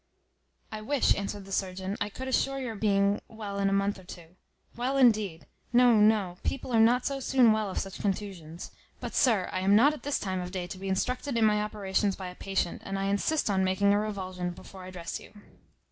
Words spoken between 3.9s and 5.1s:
or two. Well,